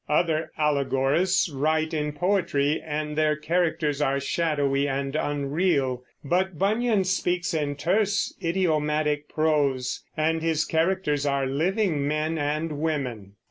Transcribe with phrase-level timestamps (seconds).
[0.09, 7.53] Other allegorists write in poetry and their characters are shadowy and unreal; but Bunyan speaks
[7.53, 13.33] in terse, idiomatic prose, and his characters are living men and women.